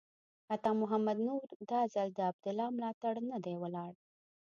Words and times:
عطا 0.53 0.71
محمد 0.81 1.17
نور 1.27 1.41
هم 1.51 1.59
دا 1.71 1.81
ځل 1.93 2.07
د 2.13 2.19
عبدالله 2.29 2.67
ملاتړ 2.77 3.13
ته 3.19 3.23
نه 3.31 3.37
دی 3.45 3.55
ولاړ. 3.61 3.91